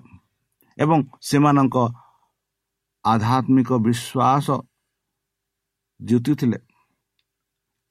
ଏବଂ 0.77 0.99
ସେମାନଙ୍କ 1.21 1.77
ଆଧ୍ୟାତ୍ମିକ 3.05 3.69
ବିଶ୍ୱାସ 3.85 4.47
ଜିତିଥିଲେ। 5.99 6.59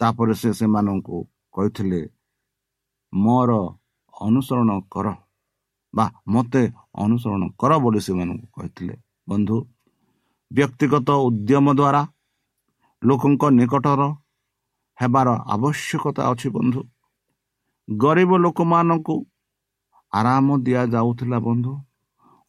ତାପରେ 0.01 0.35
ସେ 0.35 0.51
ସେମାନଙ୍କୁ 0.53 1.17
କହିଥିଲେ 1.55 2.01
ମୋର 3.13 3.51
ଅନୁସରଣ 4.15 4.71
କର 4.93 5.07
ବା 5.95 6.07
ମୋତେ 6.29 6.63
ଅନୁସରଣ 7.05 7.43
କର 7.61 7.73
ବୋଲି 7.79 8.01
ସେମାନଙ୍କୁ 8.07 8.47
କହିଥିଲେ। 8.57 8.95
ବନ୍ଧୁ 9.29 9.57
ବ୍ୟକ୍ତିଗତ 10.51 11.09
ଉଦ୍ୟମ 11.27 11.67
ଦ୍ୱାରା 11.79 12.03
ଲୋକଙ୍କ 13.03 13.43
ନିକଟର 13.59 14.03
ହେବାର 14.99 15.29
ଆବଶ୍ୟକତା 15.55 16.23
ଅଛି 16.33 16.49
ବନ୍ଧୁ। 16.57 16.81
ଗରିବ 17.89 18.31
ଲୋକମାନଙ୍କୁ 18.45 19.17
ଆରାମ 20.13 20.47
ଦିଆଯାଉଥିଲା 20.65 21.39
ବନ୍ଧୁ। 21.39 21.73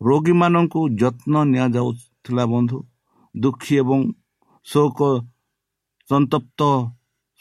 ରୋଗୀମାନଙ୍କୁ 0.03 0.81
ଯତ୍ନ 1.01 1.33
ନିଆଯାଉଥିଲା 1.51 2.43
ବନ୍ଧୁ। 2.53 2.77
ଦୁଃଖୀ 3.35 3.73
ଏବଂ 3.83 3.99
ଶୋକ 4.67 4.99
ସନ୍ତପ୍ତ 6.09 6.61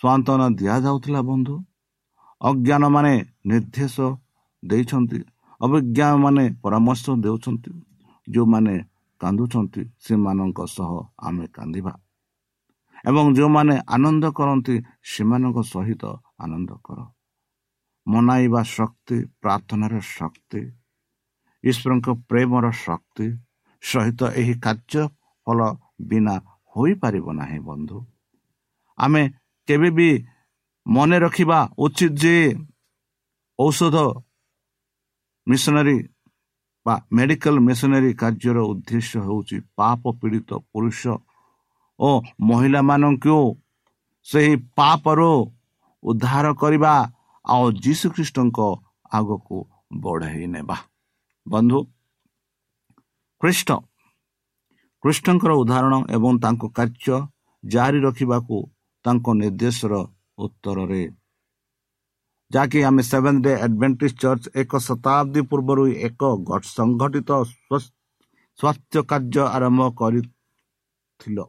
ସ୍ୱାନ୍ତନା 0.00 0.46
ଦିଆଯାଉଥିଲା 0.58 1.20
ବନ୍ଧୁ। 1.30 1.54
ଅଜ୍ଞାନମାନେ 2.40 3.14
ନିର୍ଦ୍ଦେଶ 3.46 3.96
ଦେଇଛନ୍ତି 4.62 5.18
ଅଭିଜ୍ଞାମାନେ 5.60 6.44
ପରାମର୍ଶ 6.62 7.04
ଦେଉଛନ୍ତି 7.24 7.70
ଯେଉଁମାନେ 8.26 8.74
କାନ୍ଦୁଛନ୍ତି 9.20 9.82
ସେମାନଙ୍କ 10.04 10.58
ସହ 10.76 10.90
ଆମେ 11.28 11.46
କାନ୍ଦିବା। 11.56 11.92
ଏବଂ 13.04 13.24
ଯେଉଁମାନେ 13.36 13.74
ଆନନ୍ଦ 13.94 14.24
କରନ୍ତି 14.38 14.74
ସେମାନଙ୍କ 15.10 15.58
ସହିତ 15.72 16.02
ଆନନ୍ଦ 16.44 16.70
କର। 16.86 16.98
ମନାଇବା 18.06 18.60
ଶକ୍ତି 18.76 19.16
ପ୍ରାର୍ଥନାର 19.42 19.94
ଶକ୍ତି 20.16 20.60
ଈଶ୍ୱରଙ୍କ 21.64 22.06
ପ୍ରେମର 22.28 22.64
ଶକ୍ତି 22.84 23.26
ସହିତ 23.82 24.20
ଏହି 24.40 24.54
କାର୍ଯ୍ୟ 24.64 25.02
ଫଳ 25.46 25.58
ବିନା 26.08 26.34
ହୋଇପାରିବ 26.74 27.26
ନାହିଁ 27.40 27.60
ବନ୍ଧୁ। 27.68 27.98
ଆମେ 28.98 29.22
କେବେ 29.68 29.88
ବି 29.96 30.08
ମନେ 30.86 31.16
ରଖିବା 31.24 31.58
ଉଚିତ 31.84 32.12
ଯେ 32.22 32.36
ଔଷଧ 33.58 33.96
ମିଶନାରୀ 35.46 35.96
ବା 36.86 36.94
ମେଡ଼ିକାଲ 37.16 37.56
ମିଶନାରୀ 37.68 38.10
କାର୍ଯ୍ୟର 38.22 38.58
ଉଦ୍ଦେଶ୍ୟ 38.72 39.18
ହେଉଛି 39.26 39.56
ପାପ 39.78 40.02
ପୀଡ଼ିତ 40.20 40.50
ପୁରୁଷ 40.72 41.02
ଓ 41.98 42.08
ମହିଳାମାନଙ୍କୁ 42.48 43.36
ସେହି 44.26 44.54
ପାପରୁ 44.78 45.32
ଉଦ୍ଧାର 46.02 46.46
କରିବା 46.62 46.94
ଆଉ 47.44 47.64
ଯୀଶୁଖ୍ରୀଷ୍ଟଙ୍କ 47.84 48.58
ଆଗକୁ 49.12 49.58
ବଢ଼ାଇ 50.02 50.46
ନେବା। 50.54 50.76
ବନ୍ଧୁ 51.46 51.78
ଖ୍ରୀଷ୍ଟ 53.42 53.70
କୃଷ୍ଣଙ୍କର 55.04 55.52
ଉଦାହରଣ 55.52 55.94
ଏବଂ 56.16 56.32
ତାଙ୍କ 56.42 56.62
କାର୍ଯ୍ୟ 56.78 57.16
ଜାରି 57.64 57.98
ରଖିବାକୁ 58.00 58.56
ତାଙ୍କ 59.04 59.26
ନିର୍ଦ୍ଦେଶର 59.40 59.94
ଉତ୍ତରରେ 60.38 61.04
ଯାହାକି 62.50 62.78
ଆମେ 62.84 63.02
ସେଭେନ୍ 63.02 63.42
ଡେ 63.44 63.52
ଆଡଭେଣ୍ଟିସ୍ 63.64 64.16
ଚର୍ଚ୍ଚ 64.22 64.44
ଏକ 64.62 64.72
ଶତାବ୍ଦୀ 64.78 65.40
ପୂର୍ବରୁ 65.50 65.84
ଏକ 66.08 66.22
ସଂଗଠିତ 66.76 67.30
ସ୍ୱାସ୍ଥ୍ୟ 68.58 68.98
କାର୍ଯ୍ୟ 69.10 69.42
ଆରମ୍ଭ 69.56 69.80
କରିଥିଲୁ 70.00 71.44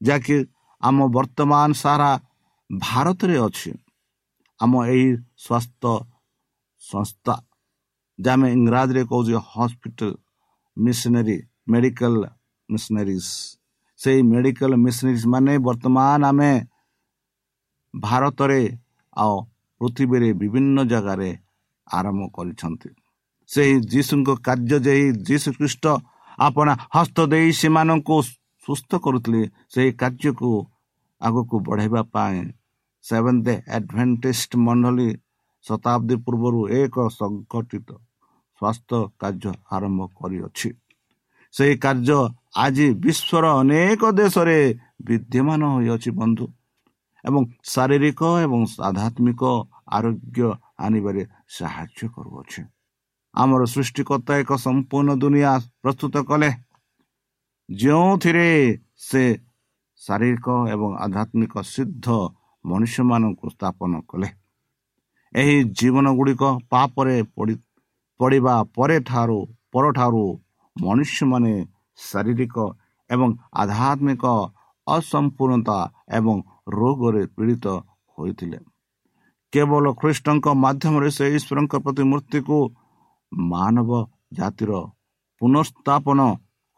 ଯାହାକି 0.00 0.36
ଆମ 0.82 0.96
ବର୍ତ୍ତମାନ 1.08 1.68
ସାରା 1.72 2.10
ଭାରତରେ 2.70 3.36
ଅଛି। 3.38 3.70
ଆମ 4.60 4.72
ଏହି 4.86 5.08
ସ୍ୱାସ୍ଥ୍ୟ 5.44 5.92
ସଂସ୍ଥା 6.82 7.34
ଯାହା 8.18 8.34
ଆମେ 8.34 8.48
ଇଂରାଜୀରେ 8.52 9.02
କହୁଛେ 9.10 9.36
ହସ୍ପିଟାଲ 9.50 10.12
ମିଶନାରୀ 10.76 11.36
ମେଡ଼ିକାଲ 11.70 12.14
ମିଶନାରିଜ 12.68 13.26
ସେଇ 14.00 14.20
ମେଡ଼ିକାଲ 14.32 14.72
ମିଶନାରିଜ 14.84 15.24
ମାନେ 15.26 15.52
ବର୍ତ୍ତମାନ 15.66 16.22
ଆମେ 16.30 16.52
ଭାରତରେ 17.94 18.60
ଆଉ 19.16 19.34
ପୃଥିବୀରେ 19.80 20.30
ବିଭିନ୍ନ 20.40 20.78
ଜାଗାରେ 20.84 21.30
ଆରମ୍ଭ 21.86 22.22
କରିଛନ୍ତି 22.36 22.90
ସେହି 23.50 23.74
ଯୀଶୁଙ୍କ 23.92 24.28
କାର୍ଯ୍ୟ 24.46 24.76
ଯେ 24.86 24.94
ଯୀଶୁ 25.28 25.48
ଖ୍ରୀଷ୍ଟ 25.56 25.84
ଆପଣ 26.38 26.68
ହସ୍ତ 26.94 27.18
ଦେଇ 27.26 27.48
ସେମାନଙ୍କୁ 27.60 28.16
ସୁସ୍ଥ 28.66 28.90
କରୁଥିଲେ 29.04 29.42
ସେହି 29.72 29.90
କାର୍ଯ୍ୟକୁ 30.00 30.50
ଆଗକୁ 31.20 31.56
ବଢ଼ାଇବା 31.66 32.02
ପାଇଁ 32.14 32.42
ସେଭେନ୍ 33.04 33.40
ଡେ 33.42 33.54
ଆଡ଼ଭେଣ୍ଟେଷ୍ଟ 33.68 34.50
ମଣ୍ଡଳୀ 34.66 35.08
ଶତାବ୍ଦୀ 35.64 36.16
ପୂର୍ବରୁ 36.24 36.60
ଏକ 36.80 36.96
ସଂଗଠିତ 37.12 37.88
ସ୍ୱାସ୍ଥ୍ୟ 38.58 38.98
କାର୍ଯ୍ୟ 39.18 39.52
ଆରମ୍ଭ 39.70 40.00
କରିଅଛି। 40.18 40.68
ସେହି 41.54 41.74
କାର୍ଯ୍ୟ 41.78 42.18
ଆଜି 42.56 42.86
ବିଶ୍ୱର 42.94 43.44
ଅନେକ 43.60 44.02
ଦେଶରେ 44.12 44.58
ବିଦ୍ୟମାନ 45.06 45.60
ହୋଇଅଛି 45.74 46.10
ବନ୍ଧୁ। 46.10 46.46
ଏବଂ 47.24 47.42
ଶାରୀରିକ 47.64 48.20
ଏବଂ 48.44 48.60
ଆଧ୍ୟାତ୍ମିକ 48.88 49.42
ଆରୋଗ୍ୟ 49.88 50.40
ଆଣିବାରେ 50.78 51.22
ସାହାଯ୍ୟ 51.48 52.08
କରୁଅଛି। 52.08 52.60
ଆମର 53.34 53.62
ସୃଷ୍ଟିକର୍ତ୍ତା 53.64 54.32
ଏକ 54.42 54.50
ସମ୍ପୂର୍ଣ୍ଣ 54.56 55.10
ଦୁନିଆ 55.14 55.52
ପ୍ରସ୍ତୁତ 55.82 56.14
କଲେ। 56.28 56.50
ଯେଉଁଥିରେ 57.70 58.48
ସେ 58.98 59.22
ଶାରୀରିକ 60.00 60.46
ଏବଂ 60.74 60.90
ଆଧ୍ୟାତ୍ମିକ 60.96 61.54
ସିଦ୍ଧ 61.72 62.06
ମନୁଷ୍ୟମାନଙ୍କୁ 62.64 63.46
ସ୍ଥାପନ 63.50 63.92
କଲେ। 64.08 64.28
ଏହି 65.34 65.56
ଜୀବନ 65.78 66.06
ଗୁଡ଼ିକ 66.14 66.42
ପାପରେ 66.70 67.16
ପଡ଼ିବା 68.20 68.54
ପରେ 68.76 68.96
ଠାରୁ 69.00 69.38
ପରଠାରୁ 69.72 70.24
ମନୁଷ୍ୟମାନେ 70.76 71.54
ଶାରୀରିକ 71.98 72.56
ଏବଂ 73.10 73.28
ଆଧ୍ୟାତ୍ମିକ 73.62 74.24
ଅସମ୍ପୂର୍ଣ୍ଣତା 74.86 75.78
ଏବଂ 76.18 76.36
ରୋଗରେ 76.76 77.22
ପୀଡ଼ିତ 77.36 77.66
ହୋଇଥିଲେ। 78.18 78.58
କେବଳ 79.52 79.84
ଖ୍ରୀଷ୍ଟଙ୍କ 80.00 80.46
ମାଧ୍ୟମରେ 80.64 81.08
ସେ 81.16 81.24
ଈଶ୍ୱରଙ୍କ 81.36 81.74
ପ୍ରତିମୂର୍ତ୍ତିକୁ 81.84 82.58
ମାନବ 83.32 83.90
ଜାତିର 84.32 84.72
ପୁନଃସ୍ଥାପନ 85.40 86.18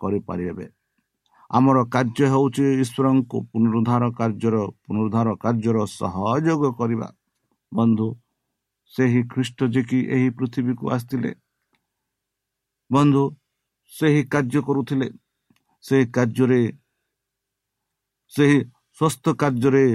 କରିପାରିବେ। 0.00 0.66
ଆମର 1.50 1.78
କାର୍ଯ୍ୟ 1.94 2.24
ହେଉଛି 2.32 2.64
ଈଶ୍ୱରଙ୍କୁ 2.82 3.36
ପୁନରୁଦ୍ଧାର 3.50 4.02
କାର୍ଯ୍ୟର 4.18 4.56
ପୁନରୁଦ୍ଧାର 4.84 5.28
କାର୍ଯ୍ୟର 5.44 5.78
ସହଯୋଗ 5.98 6.62
କରିବା। 6.78 7.08
ବନ୍ଧୁ 7.72 8.06
ସେହି 8.94 9.20
ଖ୍ରୀଷ୍ଟ 9.32 9.58
ଯେ 9.74 9.82
କି 9.82 9.98
ଏହି 10.14 10.28
ପୃଥିବୀକୁ 10.30 10.84
ଆସିଥିଲେ 10.90 11.30
ବନ୍ଧୁ 12.90 13.24
ସେହି 13.92 14.22
କାର୍ଯ୍ୟ 14.32 14.60
କରୁଥିଲେ 14.62 15.08
ସେହି 15.84 16.04
କାର୍ଯ୍ୟରେ 16.16 16.60
ସେହି 18.32 18.58
ସ୍ୱସ୍ଥ 18.98 19.24
କାର୍ଯ୍ୟରେ 19.40 19.86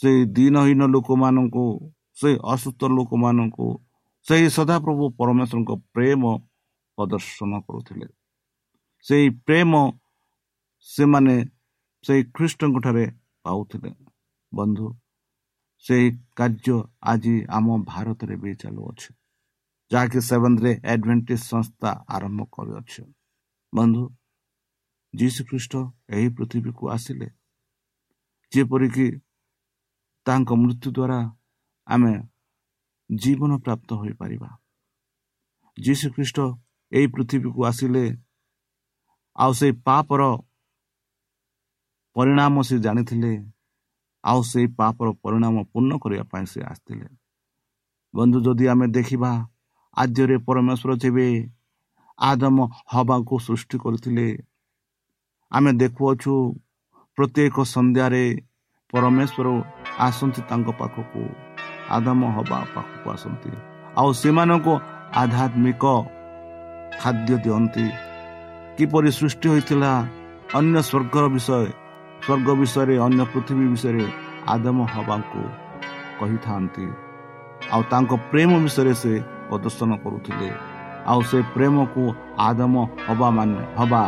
ସେହି 0.00 0.20
ଦିନହୀନ 0.36 0.82
ଲୋକମାନଙ୍କୁ 0.86 1.66
ସେହି 2.14 2.36
ଅସୁସ୍ଥ 2.52 2.80
ଲୋକମାନଙ୍କୁ 2.96 3.66
ସେହି 4.26 4.46
ସଦାପ୍ରଭୁ 4.50 5.04
ପରମେଶ୍ୱରଙ୍କ 5.18 5.70
ପ୍ରେମ 5.94 6.22
ପ୍ରଦର୍ଶନ 6.98 7.52
କରୁଥିଲେ। 7.60 8.06
ସେହି 9.06 9.28
ପ୍ରେମ 9.46 9.72
ସେମାନେ 10.88 11.36
ସେହି 12.04 12.22
ଖ୍ରୀଷ୍ଟଙ୍କ 12.34 12.76
ଠାରେ 12.84 13.04
ପାଉଥିଲେ। 13.44 13.90
ବନ୍ଧୁ 14.52 14.86
ସେହି 15.86 16.08
କାର୍ଯ୍ୟ 16.38 16.76
ଆଜି 17.10 17.34
ଆମ 17.56 17.66
ଭାରତରେ 17.86 18.36
ବି 18.42 18.52
ଚାଲୁଅଛି 18.62 19.08
ଯାହାକି 19.90 20.20
ସେଭେନରେ 20.28 20.72
ଆଡ଼ଭେଣ୍ଟେଜ 20.92 21.40
ସଂସ୍ଥା 21.42 21.90
ଆରମ୍ଭ 22.16 22.40
କରିଅଛି 22.54 23.02
ବନ୍ଧୁ 23.72 24.02
ଯୀଶୁ 25.14 25.40
ଖ୍ରୀଷ୍ଟ 25.48 25.74
ଏହି 26.10 26.28
ପୃଥିବୀକୁ 26.36 26.84
ଆସିଲେ 26.94 27.28
ଯେପରିକି 28.52 29.06
ତାଙ୍କ 30.26 30.50
ମୃତ୍ୟୁ 30.62 30.88
ଦ୍ୱାରା 30.90 31.18
ଆମେ 31.86 32.14
ଜୀବନ 33.10 33.58
ପ୍ରାପ୍ତ 33.64 33.88
ହୋଇପାରିବା 33.94 34.50
ଯୀଶୁ 35.78 36.06
ଖ୍ରୀଷ୍ଟ 36.10 36.38
ଏହି 36.92 37.06
ପୃଥିବୀକୁ 37.14 37.60
ଆସିଲେ 37.64 38.04
ଆଉ 39.36 39.52
ସେଇ 39.52 39.72
ପାପର 39.86 40.22
ପରିଣାମ 42.16 42.62
ସେ 42.62 42.76
ଜାଣିଥିଲେ 42.78 43.32
ଆଉ 44.26 44.40
ସେଇ 44.50 44.66
ପାପର 44.78 45.08
ପରିଣାମ 45.22 45.56
ପୂର୍ଣ୍ଣ 45.72 45.92
କରିବା 46.02 46.24
ପାଇଁ 46.32 46.46
ସେ 46.52 46.60
ଆସିଥିଲେ। 46.70 47.08
ବନ୍ଧୁ 48.14 48.38
ଯଦି 48.46 48.64
ଆମେ 48.72 48.86
ଦେଖିବା 48.96 49.30
ଆଦ୍ୟରେ 49.96 50.36
ପରମେଶ୍ୱର 50.46 50.90
ଯେବେ 51.02 51.28
ଆଦମ 52.18 52.56
ହବାକୁ 52.92 53.34
ସୃଷ୍ଟି 53.46 53.76
କରିଥିଲେ 53.84 54.28
ଆମେ 55.52 55.70
ଦେଖୁଅଛୁ 55.80 56.34
ପ୍ରତ୍ୟେକ 57.18 57.56
ସନ୍ଧ୍ୟାରେ 57.74 58.24
ପରମେଶ୍ୱର 58.92 59.46
ଆସନ୍ତି 59.98 60.40
ତାଙ୍କ 60.48 60.68
ପାଖକୁ 60.80 61.22
ଆଦମ 61.96 62.20
ହବା 62.36 62.58
ପାଖକୁ 62.74 63.06
ଆସନ୍ତି। 63.14 63.50
ଆଉ 63.98 64.10
ସେମାନଙ୍କୁ 64.20 64.74
ଆଧ୍ୟାତ୍ମିକ 65.22 65.84
ଖାଦ୍ୟ 67.00 67.34
ଦିଅନ୍ତି। 67.44 67.86
କିପରି 68.76 69.10
ସୃଷ୍ଟି 69.18 69.46
ହୋଇଥିଲା 69.48 69.92
ଅନ୍ୟ 70.58 70.78
ସ୍ୱର୍ଗର 70.88 71.24
ବିଷୟ 71.34 71.85
ସ୍ୱର୍ଗ 72.22 72.48
ବିଷୟରେ 72.60 72.94
ଅନ୍ୟ 73.06 73.22
ପୃଥିବୀ 73.32 73.66
ବିଷୟରେ 73.74 74.04
ଆଦମ 74.54 74.78
ହବାକୁ 74.94 75.40
କହିଥାନ୍ତି। 76.18 76.86
ଆଉ 77.74 77.82
ତାଙ୍କ 77.90 78.12
ପ୍ରେମ 78.30 78.50
ବିଷୟରେ 78.64 78.92
ସେ 79.02 79.12
ପ୍ରଦର୍ଶନ 79.48 79.90
କରୁଥିଲେ। 80.04 80.48
ଆଉ 81.10 81.20
ସେ 81.30 81.38
ପ୍ରେମକୁ 81.54 82.02
ଆଦମ 82.48 82.74
ହବା 83.06 83.28
ମାନେ 83.36 83.60
ହବା 83.78 84.02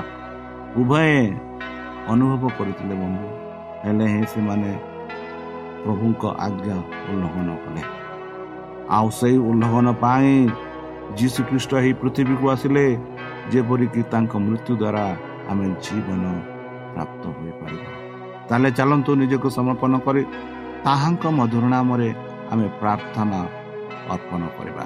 ଉଭୟ 0.81 1.11
ଅନୁଭବ 2.13 2.43
କରିଥିଲେ 2.59 2.95
ବନ୍ଧୁ। 3.03 3.27
ହେଲେ 3.85 4.07
ହିଁ 4.13 4.23
ସେମାନେ 4.33 4.71
ପ୍ରଭୁଙ୍କ 5.85 6.23
ଆଜ୍ଞା 6.47 6.77
ଉଲ୍ଲଂଘନ 7.11 7.49
କଲେ। 7.65 7.83
ଆଉ 8.97 9.09
ସେଇ 9.19 9.37
ଉଲ୍ଲଂଘନ 9.49 9.87
ପାଇଁ 10.03 10.33
ଯୀଶୁ 11.19 11.41
ଖ୍ରୀଷ୍ଟ 11.49 11.73
ଏହି 11.81 11.93
ପୃଥିବୀକୁ 12.01 12.45
ଆସିଲେ 12.55 12.85
ଯେପରିକି 13.53 14.01
ତାଙ୍କ 14.13 14.33
ମୃତ୍ୟୁ 14.47 14.73
ଦ୍ୱାରା 14.83 15.05
ଆମେ 15.51 15.67
ଜୀବନ 15.85 16.23
ପ୍ରାପ୍ତ 16.93 17.23
ହୋଇପାରିବା 17.37 17.91
ତାହେଲେ 18.49 18.71
ଚାଲନ୍ତୁ 18.79 19.11
ନିଜକୁ 19.23 19.49
ସମର୍ପଣ 19.59 19.93
କରି 20.07 20.23
ତାହାଙ୍କ 20.87 21.25
ମଧୁର 21.39 21.65
ନାମରେ 21.75 22.09
ଆମେ 22.53 22.67
ପ୍ରାର୍ଥନା 22.81 23.41
ଅର୍ପଣ 24.15 24.41
କରିବା। 24.57 24.85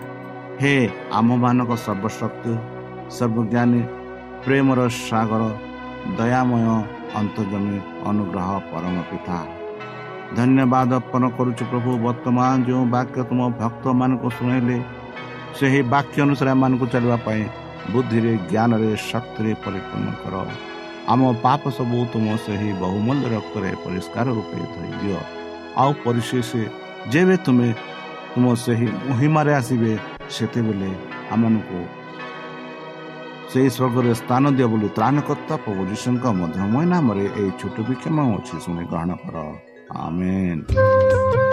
ହେ 0.61 0.75
ଆମମାନଙ୍କ 1.19 1.73
ସର୍ବଶକ୍ତି 1.87 2.53
ସର୍ବଜ୍ଞାନୀ 3.17 3.83
ପ୍ରେମର 4.45 4.81
ସାଗର 5.07 5.43
ଦୟାମୟ 6.19 6.65
ଅନ୍ତର୍ଜମୀ 7.21 7.77
ଅନୁଗ୍ରହ 8.11 8.49
ପରମ 8.71 8.97
ପିତା। 9.11 9.39
ଧନ୍ୟବାଦ 10.39 10.91
ଅର୍ପଣ 11.01 11.23
କରୁଛୁ 11.37 11.63
ପ୍ରଭୁ 11.71 11.91
ବର୍ତ୍ତମାନ 12.07 12.53
ଯେଉଁ 12.67 12.85
ବାକ୍ୟ 12.97 13.19
ତୁମ 13.31 13.41
ଭକ୍ତମାନଙ୍କୁ 13.63 14.29
ଶୁଣାଇଲେ 14.37 14.77
ସେହି 15.59 15.81
ବାକ୍ୟ 15.95 16.17
ଅନୁସାରେ 16.27 16.51
ଆମମାନଙ୍କୁ 16.57 16.87
ଚାଲିବା 16.93 17.19
ପାଇଁ 17.27 17.43
ବୁଦ୍ଧିରେ 17.93 18.33
ଜ୍ଞାନରେ 18.51 18.91
ଶକ୍ତିରେ 19.11 19.53
ପରିପୂର୍ଣ୍ଣ 19.65 20.09
କର। 20.23 20.35
ଆମ 21.11 21.21
ପାପ 21.45 21.63
ସବୁ 21.77 21.99
ତୁମ 22.13 22.27
ସେହି 22.45 22.71
ବହୁମୂଲ୍ୟ 22.83 23.27
ରକ୍ତରେ 23.35 23.71
ପରିଷ୍କାର 23.85 24.27
ରୂପେ 24.37 24.59
ଧୋଇଦିଅ। 24.75 25.21
ଆଉ 25.81 25.91
ପରିଶେଷ 26.05 26.51
ଯେବେ 27.13 27.37
ତୁମେ 27.45 27.69
ତୁମ 28.33 28.45
ସେହି 28.65 28.89
ମହିମାରେ 29.09 29.53
ଆସିବେ 29.61 29.93
ସେତେବେଳେ 30.35 30.91
ଆମମାନଙ୍କୁ 31.35 31.81
ସେହି 33.51 33.69
ସ୍ୱର୍ଗରେ 33.77 34.13
ସ୍ଥାନ 34.23 34.45
ଦିଅ 34.57 34.67
ବୋଲି 34.73 34.89
ତ୍ରାଣକର୍ତ୍ତା 34.97 35.55
ପ୍ରଭୁ 35.65 35.83
ଯୀଶୁଙ୍କ 35.91 36.25
ମଧ୍ୟମୟ 36.41 36.85
ନାମରେ 36.93 37.25
ଏହି 37.41 37.51
ଛୋଟ 37.61 37.77
ବିକ୍ଷମ 37.89 38.17
ଅଛି 38.37 38.57
ଶୁଣି 38.65 38.85
ଗ୍ରହଣ 38.91 39.11
କର। 39.23 39.37
ଆମେନ୍। 40.05 41.52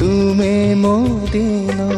तुम्हें 0.00 0.74
मोदेना 0.76 1.88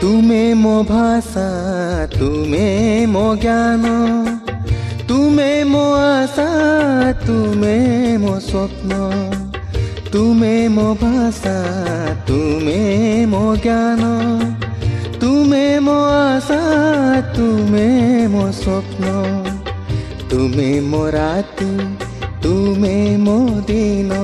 ତୁମେ 0.00 0.42
ମୋ 0.54 0.74
ଭାଷା 0.88 1.48
ତୁମେ 2.16 2.66
ମୋ 3.12 3.26
ଜ୍ଞାନ 3.42 3.84
ତୁମେ 5.08 5.50
ମୋ 5.72 5.84
ଆଶା 6.00 6.69
ତୁମେ 7.25 7.75
ମୋ 8.17 8.33
ସ୍ୱପ୍ନ 8.41 8.91
ତୁମେ 10.11 10.53
ମୋ 10.69 10.87
ଭାଷା 11.01 11.55
ତୁମେ 12.27 12.79
ମୋ 13.31 13.43
ଜ୍ଞାନ 13.63 14.03
ତୁମେ 15.21 15.63
ମୋ 15.85 15.95
ଆଶା 16.11 16.59
ତୁମେ 17.35 17.87
ମୋ 18.33 18.43
ସ୍ୱପ୍ନ 18.53 19.05
ତୁମେ 20.29 20.69
ମୋ 20.91 21.01
ରାତି 21.15 21.71
ତୁମେ 22.43 22.95
ମୋ 23.17 23.37
ଦିନ 23.67 24.21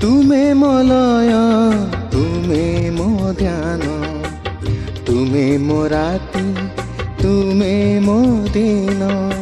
ତୁମେ 0.00 0.42
ମୋ 0.54 0.72
ଲୟ 0.90 1.34
ତୁମେ 2.12 2.64
ମୋ 2.98 3.08
ଧ୍ୟାନ 3.40 3.82
ତୁମେ 5.06 5.46
ମୋ 5.66 5.80
ରାତି 5.88 6.46
ତୁମେ 7.22 7.74
ମୋ 8.06 8.18
ଦିନ 8.52 9.41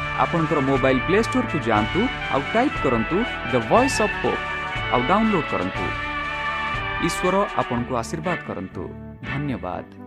ଆପଣଙ୍କର 0.23 0.59
ମୋବାଇଲ୍ 0.69 1.01
ପ୍ଲେ 1.07 1.19
ଷ୍ଟୋରକୁ 1.27 1.57
ଯାଆନ୍ତୁ 1.67 2.01
ଆଉ 2.33 2.41
ଟାଇପ୍ 2.53 2.77
କରନ୍ତୁ 2.83 3.17
ଦ 3.51 3.53
ଭଏସ୍ 3.69 3.99
ଅଫ୍ 4.05 4.17
ହୋପ୍ 4.23 4.43
ଆଉ 4.93 5.01
ଡାଉନଲୋଡ୍ 5.09 5.47
କରନ୍ତୁ। 5.53 5.85
ଈଶ୍ୱର 7.07 7.35
ଆପଣଙ୍କୁ 7.61 7.93
ଆଶୀର୍ବାଦ 8.01 8.39
କରନ୍ତୁ। 8.49 8.83
ଧନ୍ୟବାଦ। 9.31 10.00